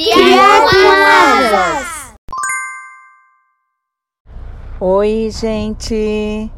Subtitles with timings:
[0.00, 1.88] Crianças!
[4.78, 6.52] Oi, gente!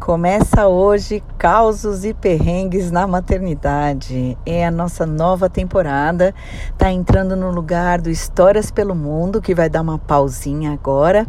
[0.00, 4.36] Começa hoje Causos e Perrengues na Maternidade.
[4.44, 6.34] É a nossa nova temporada.
[6.76, 11.24] Tá entrando no lugar do Histórias pelo Mundo, que vai dar uma pausinha agora,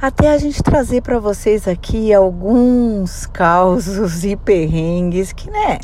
[0.00, 5.80] até a gente trazer para vocês aqui alguns causos e perrengues que, né,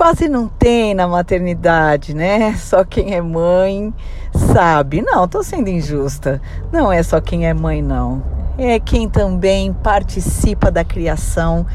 [0.00, 2.56] quase não tem na maternidade, né?
[2.56, 3.92] Só quem é mãe
[4.50, 5.02] sabe.
[5.02, 6.40] Não, tô sendo injusta.
[6.72, 8.22] Não é só quem é mãe, não.
[8.56, 11.66] É quem também participa da criação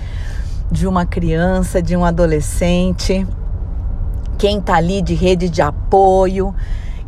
[0.72, 3.28] de uma criança, de um adolescente.
[4.40, 6.52] Quem tá ali de rede de apoio,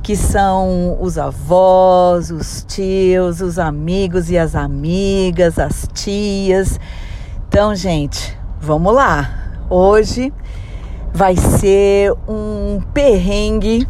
[0.04, 6.80] que são os avós, os tios, os amigos e as amigas, as tias.
[7.50, 9.48] Então, gente, vamos lá.
[9.68, 10.32] Hoje
[11.18, 13.90] vai ser um perrengue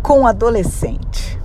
[0.00, 1.36] com adolescente.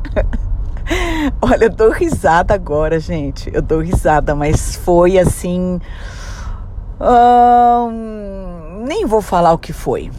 [1.42, 3.50] Olha, eu dou risada agora, gente.
[3.52, 5.78] Eu dou risada, mas foi assim.
[6.98, 10.10] Hum, nem vou falar o que foi.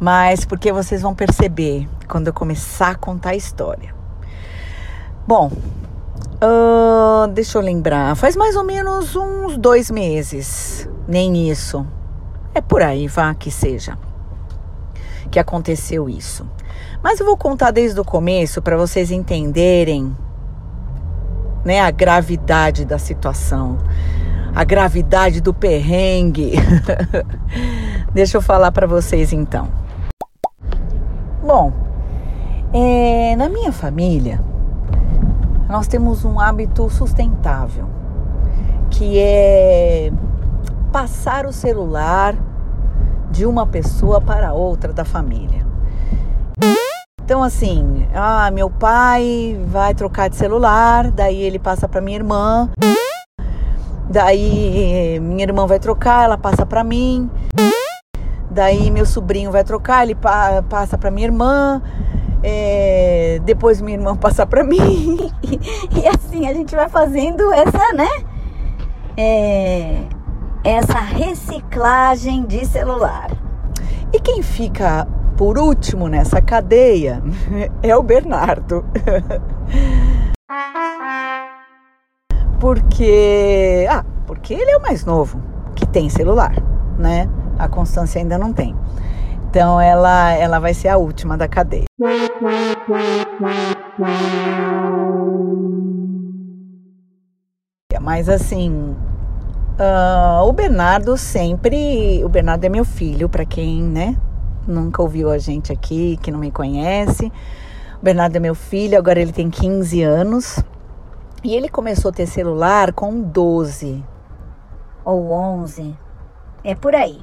[0.00, 3.94] Mas porque vocês vão perceber quando eu começar a contar a história.
[5.24, 5.52] Bom,
[6.42, 8.16] uh, deixa eu lembrar.
[8.16, 11.86] Faz mais ou menos uns dois meses nem isso.
[12.54, 13.96] É por aí, vá que seja,
[15.30, 16.46] que aconteceu isso.
[17.02, 20.16] Mas eu vou contar desde o começo para vocês entenderem
[21.64, 23.78] né, a gravidade da situação,
[24.54, 26.52] a gravidade do perrengue.
[28.12, 29.68] Deixa eu falar para vocês então.
[31.42, 31.72] Bom,
[32.72, 34.40] é, na minha família,
[35.68, 37.88] nós temos um hábito sustentável,
[38.90, 40.12] que é
[40.92, 42.36] passar o celular
[43.30, 45.66] de uma pessoa para outra da família.
[47.24, 52.68] Então assim, ah, meu pai vai trocar de celular, daí ele passa para minha irmã.
[54.10, 57.30] Daí minha irmã vai trocar, ela passa para mim.
[58.50, 61.80] Daí meu sobrinho vai trocar, ele pa passa para minha irmã.
[62.42, 65.30] É, depois minha irmã passa para mim.
[65.42, 68.08] e assim a gente vai fazendo essa, né?
[69.16, 70.02] É,
[70.64, 73.30] essa reciclagem de celular.
[74.12, 75.06] E quem fica
[75.36, 77.22] por último nessa cadeia
[77.82, 78.84] é o Bernardo.
[82.60, 85.42] porque, ah, porque ele é o mais novo
[85.74, 86.54] que tem celular,
[86.96, 87.28] né?
[87.58, 88.76] A Constância ainda não tem.
[89.50, 91.84] Então ela ela vai ser a última da cadeia.
[98.00, 98.96] Mas assim,
[99.78, 102.22] Uh, o Bernardo sempre.
[102.24, 104.16] O Bernardo é meu filho, para quem, né,
[104.66, 107.32] nunca ouviu a gente aqui, que não me conhece.
[108.00, 110.62] O Bernardo é meu filho, agora ele tem 15 anos.
[111.44, 114.04] E ele começou a ter celular com 12
[115.04, 115.96] ou 11.
[116.62, 117.20] É por aí.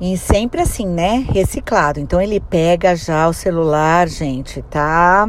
[0.00, 1.26] E sempre assim, né?
[1.30, 2.00] Reciclado.
[2.00, 5.28] Então ele pega já o celular, gente, tá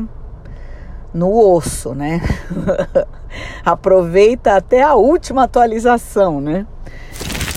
[1.14, 2.22] no osso, né?
[3.66, 6.66] Aproveita até a última atualização, né?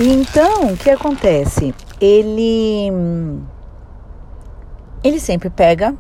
[0.00, 1.74] Então, o que acontece?
[2.00, 2.90] Ele
[5.02, 5.94] ele sempre pega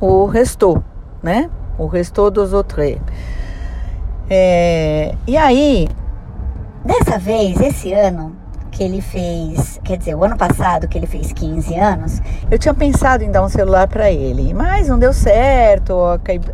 [0.00, 0.82] o restou,
[1.22, 1.50] né?
[1.78, 2.96] O restou dos outros.
[4.28, 5.88] É, e aí,
[6.84, 8.36] dessa vez, esse ano,
[8.74, 12.20] que ele fez, quer dizer, o ano passado que ele fez 15 anos,
[12.50, 15.94] eu tinha pensado em dar um celular para ele, mas não deu certo,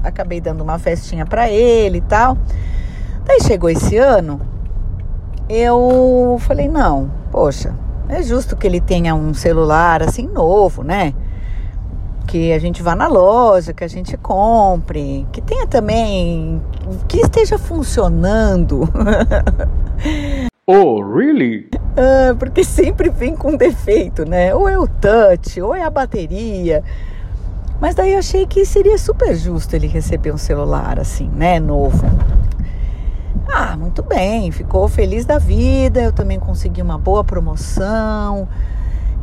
[0.05, 2.37] acabei dando uma festinha para ele e tal.
[3.25, 4.39] Daí chegou esse ano,
[5.49, 7.75] eu falei, não, poxa,
[8.07, 11.15] é justo que ele tenha um celular assim novo, né?
[12.27, 16.61] Que a gente vá na loja, que a gente compre, que tenha também,
[17.09, 18.87] que esteja funcionando.
[20.73, 21.69] Oh, really?
[21.97, 24.55] Ah, porque sempre vem com defeito, né?
[24.55, 26.83] Ou é o touch, ou é a bateria.
[27.81, 31.59] Mas daí eu achei que seria super justo ele receber um celular assim, né?
[31.59, 32.05] Novo.
[33.49, 36.01] Ah, muito bem, ficou feliz da vida.
[36.01, 38.47] Eu também consegui uma boa promoção.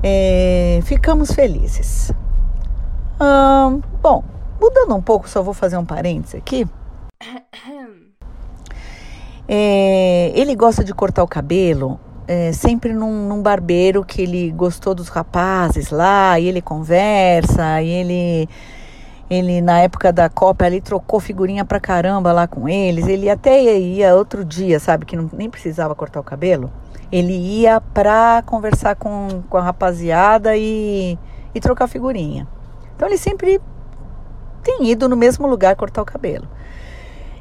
[0.04, 2.12] É, ficamos felizes.
[3.20, 4.24] Ah, bom,
[4.60, 6.68] mudando um pouco, só vou fazer um parênteses aqui.
[9.50, 14.94] É, ele gosta de cortar o cabelo é, sempre num, num, barbeiro que ele gostou
[14.94, 18.50] dos rapazes lá, e ele conversa, e ele,
[19.30, 23.08] ele na época da Copa ali trocou figurinha pra caramba lá com eles.
[23.08, 26.70] Ele até ia outro dia, sabe, que não, nem precisava cortar o cabelo.
[27.10, 31.18] Ele ia pra conversar com, com a rapaziada e,
[31.56, 32.46] e trocar figurinha.
[32.96, 33.62] Então ele sempre
[34.62, 36.46] tem ido no mesmo lugar cortar o cabelo.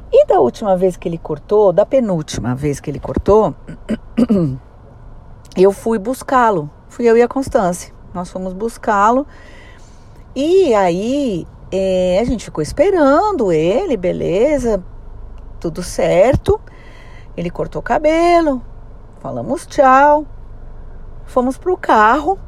[0.09, 3.53] E da última vez que ele cortou, da penúltima vez que ele cortou,
[5.63, 6.69] eu fui buscá-lo.
[6.87, 7.93] Fui eu e a Constância.
[8.13, 9.25] Nós fomos buscá-lo.
[10.35, 14.83] E aí é, a gente ficou esperando ele, beleza,
[15.59, 16.59] tudo certo.
[17.35, 18.61] Ele cortou o cabelo,
[19.19, 20.25] falamos tchau,
[21.25, 22.39] fomos pro carro.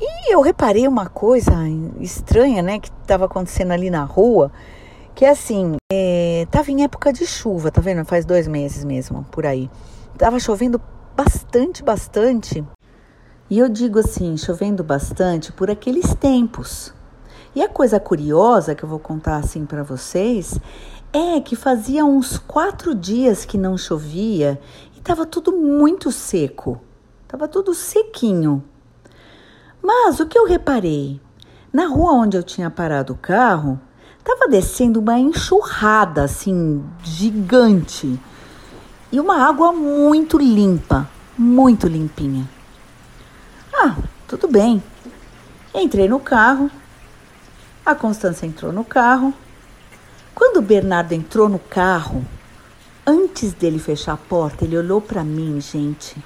[0.00, 1.52] E eu reparei uma coisa
[2.00, 4.50] estranha, né, que estava acontecendo ali na rua,
[5.14, 8.04] que assim, é, tava em época de chuva, tá vendo?
[8.04, 9.70] Faz dois meses mesmo, por aí.
[10.18, 10.80] Tava chovendo
[11.16, 12.64] bastante, bastante.
[13.48, 16.92] E eu digo assim, chovendo bastante por aqueles tempos.
[17.54, 20.58] E a coisa curiosa que eu vou contar assim para vocês
[21.12, 24.58] é que fazia uns quatro dias que não chovia
[24.94, 26.80] e estava tudo muito seco,
[27.24, 28.64] estava tudo sequinho.
[29.82, 31.20] Mas o que eu reparei?
[31.70, 33.78] Na rua onde eu tinha parado o carro,
[34.18, 38.18] estava descendo uma enxurrada assim gigante
[39.12, 41.06] e uma água muito limpa,
[41.36, 42.48] muito limpinha.
[43.72, 43.94] Ah,
[44.26, 44.82] tudo bem.
[45.74, 46.70] Entrei no carro,
[47.84, 49.34] a Constância entrou no carro.
[50.34, 52.24] Quando o Bernardo entrou no carro,
[53.06, 56.16] antes dele fechar a porta, ele olhou para mim, gente,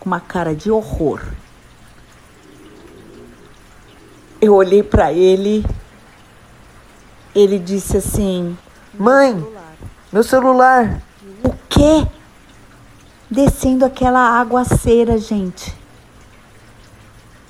[0.00, 1.22] com uma cara de horror.
[4.40, 5.64] Eu olhei para ele.
[7.34, 8.56] Ele disse assim:
[8.98, 9.44] Mãe,
[10.12, 11.07] meu celular.
[11.48, 12.06] O quê?
[13.30, 15.74] Descendo aquela aguaceira, gente.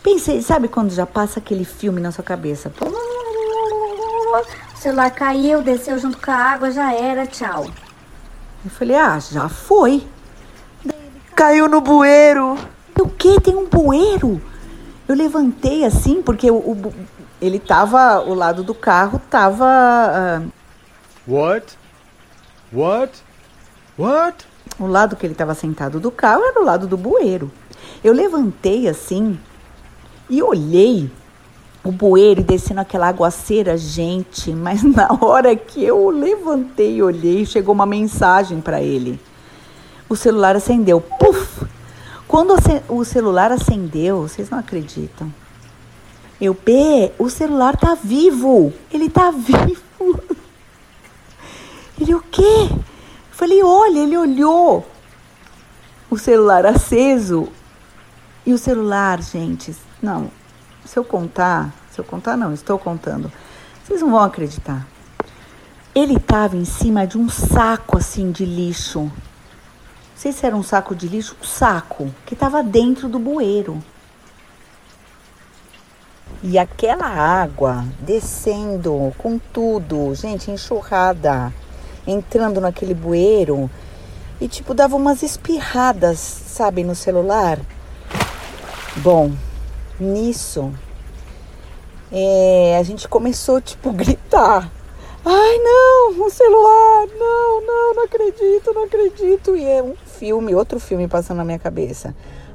[0.05, 2.73] Pensei, sabe quando já passa aquele filme na sua cabeça?
[2.81, 7.67] O celular caiu, desceu junto com a água, já era, tchau.
[8.65, 10.07] Eu falei, ah, já foi.
[11.35, 12.57] Caiu no bueiro.
[13.01, 13.41] O que?
[13.41, 14.41] Tem um bueiro?
[15.09, 16.95] Eu levantei assim, porque o, o
[17.41, 19.67] ele tava, o lado do carro tava.
[20.41, 20.53] Uh,
[21.27, 21.77] What?
[22.73, 23.28] What?
[23.99, 24.47] What?
[24.79, 27.51] O lado que ele estava sentado do carro era o lado do bueiro.
[28.03, 29.39] Eu levantei assim
[30.31, 31.11] e olhei
[31.83, 37.75] o bueiro descendo aquela aguaceira, gente, mas na hora que eu levantei e olhei, chegou
[37.75, 39.19] uma mensagem para ele.
[40.09, 41.01] O celular acendeu.
[41.01, 41.67] Puf!
[42.27, 42.55] Quando
[42.89, 45.33] o celular acendeu, vocês não acreditam.
[46.41, 48.73] Eu, B, o celular tá vivo.
[48.93, 50.21] Ele tá vivo.
[52.01, 52.69] Ele, o quê?
[53.39, 54.85] Falei, olha, ele olhou.
[56.11, 57.49] O celular aceso.
[58.45, 60.29] E o celular, gente, não,
[60.85, 63.31] se eu contar, se eu contar não, estou contando,
[63.85, 64.89] vocês não vão acreditar.
[65.95, 69.03] Ele estava em cima de um saco assim de lixo.
[69.03, 69.13] Não
[70.17, 73.81] sei se era um saco de lixo, um saco que estava dentro do bueiro.
[76.43, 81.55] E aquela água descendo com tudo, gente, enxurrada,
[82.09, 83.71] entrando naquele bueiro
[84.41, 87.59] e tipo dava umas espirradas, sabe, no celular.
[88.97, 89.31] Bom,
[90.01, 90.73] nisso,
[92.11, 94.71] é, a gente começou, tipo, gritar.
[95.25, 99.57] Ai, não, um celular, não, não, não acredito, não acredito.
[99.57, 102.15] E é um filme, outro filme passando na minha cabeça.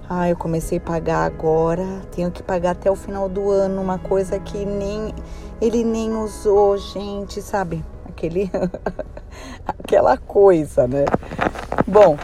[0.09, 1.85] Ah, eu comecei a pagar agora,
[2.15, 5.13] tenho que pagar até o final do ano, uma coisa que nem
[5.61, 7.83] ele nem usou, gente, sabe?
[8.15, 8.49] Aquele
[9.67, 11.05] aquela coisa, né?
[11.85, 12.17] Bom,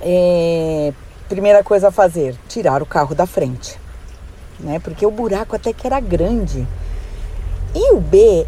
[0.00, 0.92] é,
[1.28, 3.78] primeira coisa a fazer, tirar o carro da frente
[4.60, 4.78] né?
[4.78, 6.66] Porque o buraco até que era grande.
[7.74, 8.46] E o B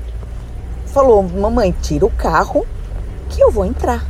[0.87, 2.67] falou: Mamãe, tira o carro
[3.29, 4.05] que eu vou entrar.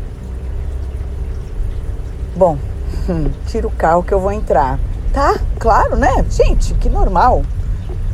[2.37, 2.57] Bom,
[3.47, 4.79] tira o carro que eu vou entrar.
[5.13, 6.25] Tá, claro, né?
[6.31, 7.43] Gente, que normal.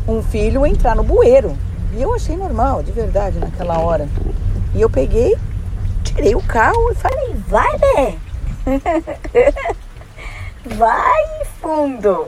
[0.06, 1.56] Um filho entrar no bueiro.
[1.96, 4.08] E eu achei normal, de verdade, naquela hora.
[4.74, 5.36] E eu peguei,
[6.02, 8.18] tirei o carro e falei: Vai, Bé!
[10.76, 12.26] Vai fundo!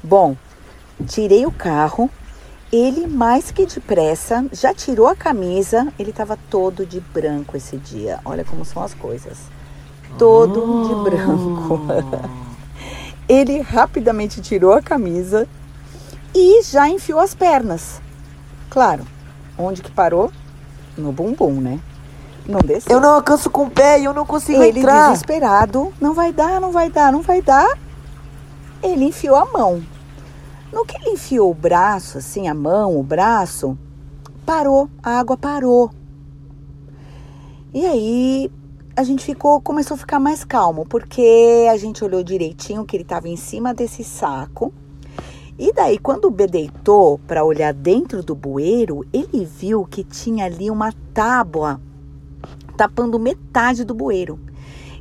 [0.00, 0.36] Bom,
[1.08, 2.08] tirei o carro.
[2.72, 5.92] Ele, mais que depressa, já tirou a camisa.
[5.98, 8.20] Ele estava todo de branco esse dia.
[8.24, 9.38] Olha como são as coisas.
[10.18, 10.88] Todo oh.
[10.88, 11.80] de branco.
[13.28, 15.48] ele rapidamente tirou a camisa
[16.34, 18.00] e já enfiou as pernas.
[18.68, 19.06] Claro,
[19.56, 20.32] onde que parou?
[20.96, 21.80] No bumbum, né?
[22.46, 22.92] Não desceu.
[22.92, 25.06] Eu não alcanço com o pé e eu não consigo ele entrar.
[25.06, 27.78] Ele desesperado, não vai dar, não vai dar, não vai dar.
[28.82, 29.82] Ele enfiou a mão.
[30.72, 33.78] No que ele enfiou o braço, assim, a mão, o braço,
[34.44, 35.90] parou, a água parou.
[37.72, 38.50] E aí
[38.96, 43.02] a gente ficou, começou a ficar mais calmo, porque a gente olhou direitinho que ele
[43.04, 44.72] estava em cima desse saco.
[45.58, 50.46] E daí, quando o B deitou para olhar dentro do bueiro, ele viu que tinha
[50.46, 51.80] ali uma tábua
[52.76, 54.38] tapando metade do bueiro.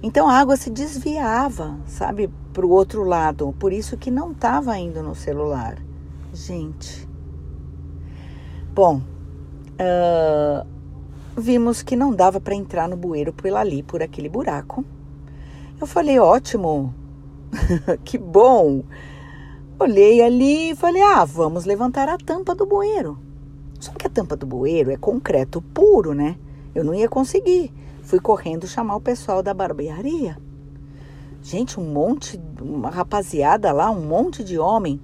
[0.01, 3.55] Então a água se desviava, sabe, para o outro lado.
[3.57, 5.77] Por isso que não estava indo no celular.
[6.33, 7.07] Gente.
[8.73, 9.01] Bom,
[9.79, 10.67] uh,
[11.37, 14.85] vimos que não dava para entrar no bueiro por ali, por aquele buraco.
[15.79, 16.93] Eu falei, ótimo,
[18.03, 18.83] que bom.
[19.79, 23.17] Olhei ali e falei, ah, vamos levantar a tampa do bueiro.
[23.79, 26.37] Só que a tampa do bueiro é concreto puro, né?
[26.73, 27.71] Eu não ia conseguir.
[28.03, 30.37] Fui correndo chamar o pessoal da barbearia.
[31.41, 35.01] Gente, um monte, uma rapaziada lá, um monte de homem.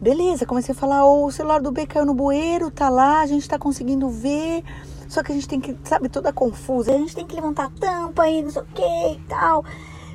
[0.00, 3.26] Beleza, comecei a falar, oh, o celular do B caiu no bueiro, tá lá, a
[3.26, 4.62] gente tá conseguindo ver.
[5.08, 6.92] Só que a gente tem que, sabe, toda confusa.
[6.92, 9.64] A gente tem que levantar a tampa e não sei o que e tal.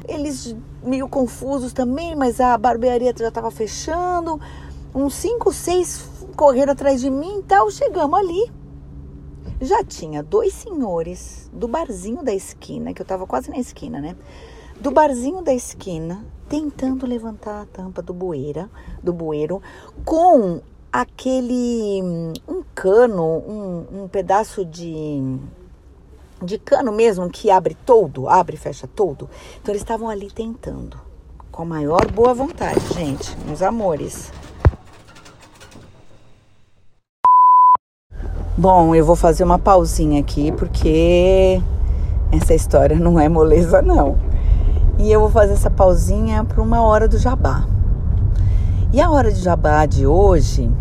[0.07, 4.39] Eles meio confusos também, mas a barbearia já estava fechando.
[4.93, 7.69] Uns cinco, seis correram atrás de mim e tal.
[7.71, 8.51] Chegamos ali.
[9.61, 14.15] Já tinha dois senhores do barzinho da esquina, que eu estava quase na esquina, né?
[14.79, 18.69] Do barzinho da esquina, tentando levantar a tampa do bueira,
[19.01, 19.61] do bueiro,
[20.03, 22.01] com aquele
[22.47, 25.39] um cano, um, um pedaço de
[26.41, 29.29] de cano mesmo que abre todo, abre e fecha todo.
[29.61, 30.99] Então eles estavam ali tentando,
[31.51, 34.31] com a maior boa vontade, gente, meus amores.
[38.57, 41.61] Bom, eu vou fazer uma pausinha aqui porque
[42.31, 44.17] essa história não é moleza não.
[44.97, 47.67] E eu vou fazer essa pausinha para uma hora do jabá.
[48.93, 50.71] E a hora de jabá de hoje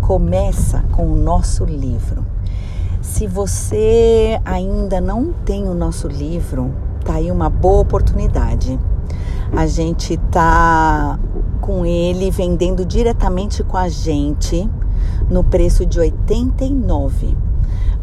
[0.00, 2.26] começa com o nosso livro.
[3.02, 6.72] Se você ainda não tem o nosso livro,
[7.04, 8.78] tá aí uma boa oportunidade.
[9.54, 11.18] A gente tá
[11.60, 14.70] com ele vendendo diretamente com a gente
[15.28, 17.36] no preço de 89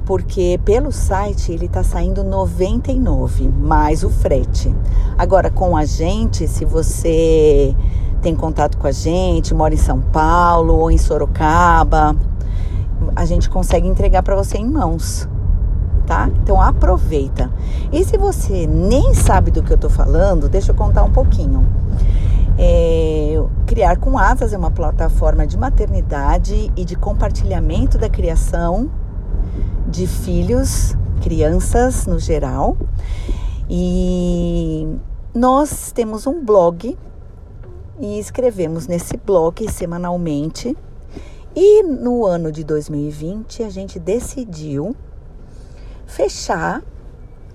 [0.06, 4.76] porque pelo site ele está saindo 99 mais o frete.
[5.18, 7.76] Agora com a gente, se você
[8.20, 12.16] tem contato com a gente, mora em São Paulo ou em Sorocaba,
[13.20, 15.28] a gente consegue entregar para você em mãos,
[16.08, 16.30] tá?
[16.42, 17.52] Então aproveita.
[17.92, 21.68] E se você nem sabe do que eu tô falando, deixa eu contar um pouquinho.
[22.58, 28.90] É, Criar com Asas é uma plataforma de maternidade e de compartilhamento da criação
[29.86, 32.78] de filhos, crianças no geral.
[33.70, 34.96] E
[35.36, 36.98] nós temos um blog
[38.00, 40.74] e escrevemos nesse blog semanalmente.
[41.56, 44.96] E no ano de 2020 a gente decidiu
[46.06, 46.84] fechar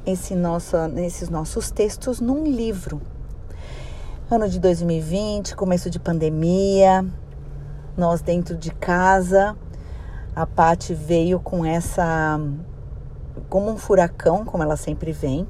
[0.05, 3.01] esse nosso, esses nossos textos num livro.
[4.29, 7.07] Ano de 2020, começo de pandemia,
[7.97, 9.57] nós dentro de casa,
[10.35, 12.41] a Pati veio com essa
[13.49, 15.47] como um furacão, como ela sempre vem,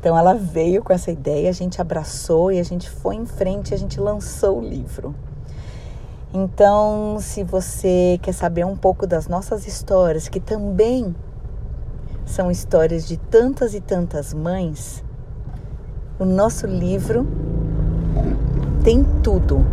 [0.00, 3.72] então ela veio com essa ideia, a gente abraçou e a gente foi em frente,
[3.72, 5.14] a gente lançou o livro.
[6.36, 11.14] Então, se você quer saber um pouco das nossas histórias, que também
[12.26, 15.04] são histórias de tantas e tantas mães,
[16.18, 17.24] o nosso livro
[18.82, 19.64] tem tudo.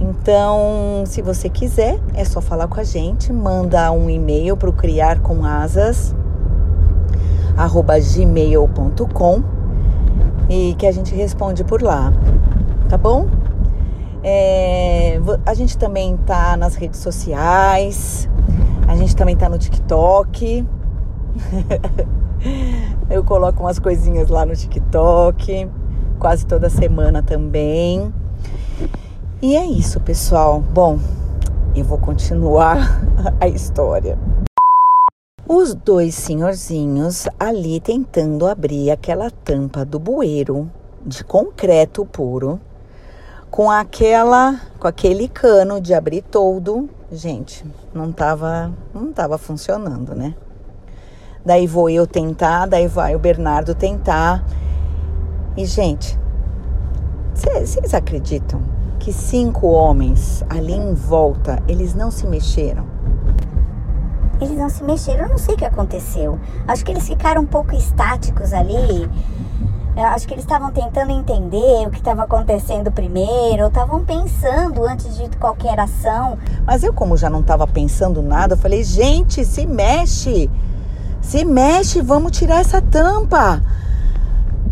[0.00, 4.72] Então, se você quiser, é só falar com a gente, manda um e-mail para o
[4.72, 6.14] criar com asas
[8.14, 9.42] gmail.com
[10.48, 12.12] e que a gente responde por lá,
[12.88, 13.39] tá bom?
[14.22, 18.28] É, a gente também tá nas redes sociais,
[18.86, 20.66] a gente também tá no TikTok.
[23.10, 25.68] Eu coloco umas coisinhas lá no TikTok,
[26.18, 28.12] quase toda semana também.
[29.42, 30.60] E é isso, pessoal.
[30.60, 30.98] Bom,
[31.74, 33.02] eu vou continuar
[33.40, 34.18] a história.
[35.46, 40.70] Os dois senhorzinhos ali tentando abrir aquela tampa do bueiro
[41.04, 42.60] de concreto puro
[43.50, 50.34] com aquela com aquele cano de abrir todo, gente, não tava não tava funcionando, né?
[51.44, 54.44] Daí vou eu tentar, daí vai o Bernardo tentar.
[55.56, 56.18] E gente,
[57.34, 58.62] vocês acreditam
[58.98, 62.84] que cinco homens ali em volta, eles não se mexeram?
[64.40, 66.38] Eles não se mexeram, eu não sei o que aconteceu.
[66.68, 69.10] Acho que eles ficaram um pouco estáticos ali.
[69.96, 75.28] Acho que eles estavam tentando entender o que estava acontecendo primeiro, estavam pensando antes de
[75.36, 76.38] qualquer ação.
[76.64, 80.50] Mas eu, como já não estava pensando nada, eu falei: gente, se mexe,
[81.20, 83.62] se mexe, vamos tirar essa tampa.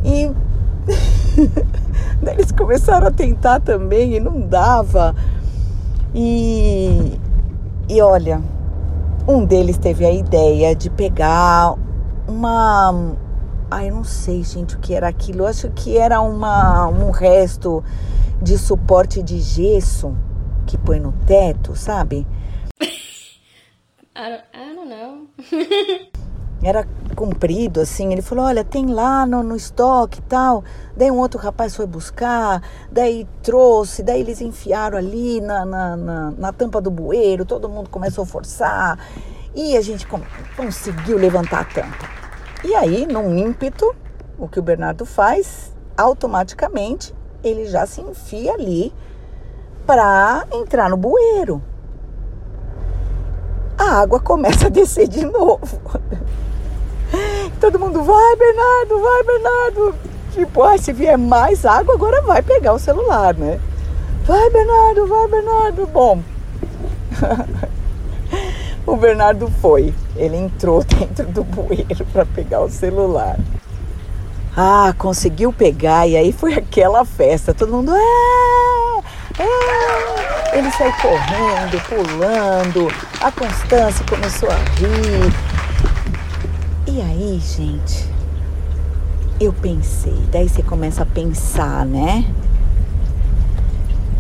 [0.04, 0.30] E
[2.26, 5.14] eles começaram a tentar também e não dava.
[6.14, 7.18] E,
[7.88, 8.40] e olha,
[9.26, 11.75] um deles teve a ideia de pegar
[12.26, 13.12] uma.
[13.70, 15.40] Ai, eu não sei, gente, o que era aquilo.
[15.40, 17.84] Eu acho que era uma, um resto
[18.40, 20.16] de suporte de gesso
[20.66, 22.26] que põe no teto, sabe?
[22.80, 25.28] I don't, I don't know.
[26.62, 28.10] Era comprido, assim.
[28.10, 30.64] Ele falou: Olha, tem lá no, no estoque e tal.
[30.96, 36.30] Daí um outro rapaz foi buscar, daí trouxe, daí eles enfiaram ali na, na, na,
[36.30, 37.44] na tampa do bueiro.
[37.44, 38.98] Todo mundo começou a forçar
[39.54, 40.06] e a gente
[40.56, 42.27] conseguiu levantar a tampa.
[42.64, 43.94] E aí, num ímpeto,
[44.38, 48.92] o que o Bernardo faz, automaticamente ele já se enfia ali
[49.86, 51.62] para entrar no bueiro.
[53.78, 55.80] A água começa a descer de novo.
[57.60, 59.94] Todo mundo, vai Bernardo, vai Bernardo.
[60.32, 63.60] Tipo, ah, se vier mais água, agora vai pegar o celular, né?
[64.24, 65.86] Vai Bernardo, vai Bernardo.
[65.86, 66.22] Bom,
[68.92, 69.95] o Bernardo foi.
[70.16, 73.38] Ele entrou dentro do bueiro para pegar o celular.
[74.57, 77.54] Ah, conseguiu pegar e aí foi aquela festa.
[77.54, 78.99] Todo mundo, é,
[79.42, 80.59] é.
[80.59, 82.88] Ele saiu correndo, pulando.
[83.21, 85.33] A Constância começou a rir.
[86.88, 88.09] E aí, gente,
[89.38, 90.18] eu pensei.
[90.33, 92.25] Daí você começa a pensar, né?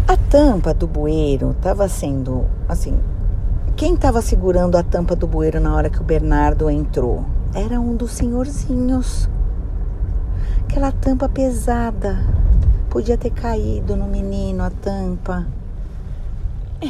[0.06, 2.98] A tampa do bueiro estava sendo assim.
[3.78, 7.24] Quem estava segurando a tampa do bueiro na hora que o Bernardo entrou?
[7.54, 9.28] Era um dos senhorzinhos
[10.64, 12.18] aquela tampa pesada.
[12.90, 15.46] Podia ter caído no menino a tampa.
[16.82, 16.88] É.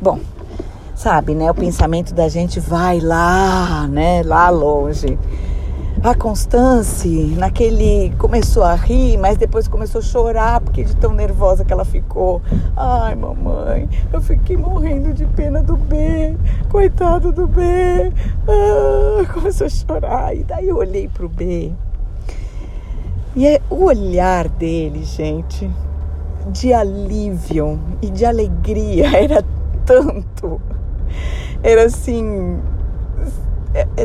[0.00, 0.20] Bom,
[0.94, 1.50] sabe, né?
[1.50, 4.22] O pensamento da gente vai lá, né?
[4.22, 5.18] Lá longe.
[6.04, 7.08] A Constance,
[7.38, 11.82] naquele, começou a rir, mas depois começou a chorar porque de tão nervosa que ela
[11.82, 12.42] ficou.
[12.76, 16.36] Ai, mamãe, eu fiquei morrendo de pena do B,
[16.70, 17.62] coitado do B.
[18.46, 20.36] Ah, começou a chorar.
[20.36, 21.72] E daí eu olhei pro B
[23.34, 25.70] e é o olhar dele, gente,
[26.52, 29.42] de alívio e de alegria era
[29.86, 30.60] tanto.
[31.62, 32.60] Era assim,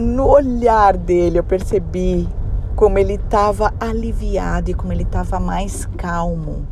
[0.02, 2.28] no olhar dele eu percebi
[2.76, 6.66] como ele estava aliviado e como ele estava mais calmo.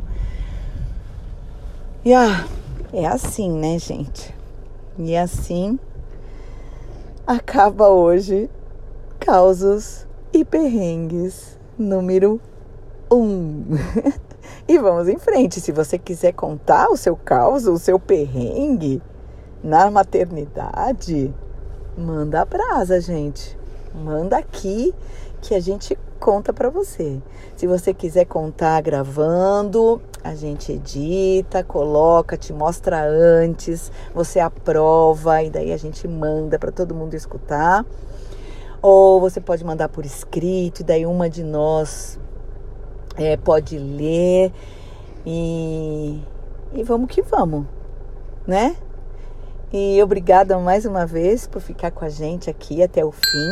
[2.04, 2.46] E ah,
[2.92, 4.34] é assim, né, gente?
[4.98, 5.78] E assim
[7.26, 8.48] acaba hoje
[9.20, 12.40] causos e perrengues número
[13.12, 13.64] um.
[14.66, 15.60] e vamos em frente.
[15.60, 19.02] Se você quiser contar o seu caos, o seu perrengue
[19.62, 21.34] na maternidade,
[21.98, 23.58] manda a brasa, gente.
[23.94, 24.94] Manda aqui
[25.42, 27.20] que a gente conta para você.
[27.56, 35.50] Se você quiser contar gravando, a gente edita, coloca, te mostra antes, você aprova e
[35.50, 37.84] daí a gente manda para todo mundo escutar.
[38.80, 42.18] Ou você pode mandar por escrito, e daí uma de nós
[43.16, 44.52] é, pode ler.
[45.26, 46.22] E,
[46.72, 47.66] e vamos que vamos,
[48.46, 48.76] né?
[49.70, 53.50] E obrigada mais uma vez por ficar com a gente aqui até o fim.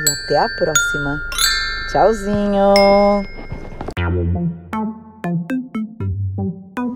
[0.00, 1.20] E até a próxima.
[1.90, 2.74] Tchauzinho!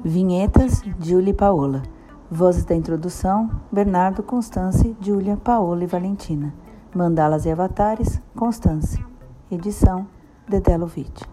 [0.05, 1.83] Vinhetas, Julie Paola.
[2.31, 6.55] Vozes da introdução, Bernardo, Constance, Júlia, Paola e Valentina.
[6.95, 9.05] Mandalas e Avatares, Constância.
[9.51, 10.07] Edição,
[10.49, 11.32] Dedelovitch.